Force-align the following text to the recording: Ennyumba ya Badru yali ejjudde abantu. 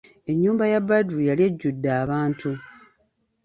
Ennyumba 0.31 0.65
ya 0.73 0.79
Badru 0.87 1.19
yali 1.29 1.41
ejjudde 1.47 1.89
abantu. 2.03 2.51